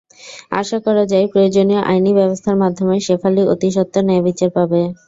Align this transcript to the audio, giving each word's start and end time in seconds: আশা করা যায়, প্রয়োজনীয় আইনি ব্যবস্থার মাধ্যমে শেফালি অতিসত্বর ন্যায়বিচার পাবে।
আশা 0.51 0.77
করা 0.85 1.03
যায়, 1.11 1.25
প্রয়োজনীয় 1.31 1.81
আইনি 1.89 2.11
ব্যবস্থার 2.19 2.59
মাধ্যমে 2.63 2.95
শেফালি 3.07 3.41
অতিসত্বর 3.53 4.01
ন্যায়বিচার 4.07 4.49
পাবে। 4.57 4.81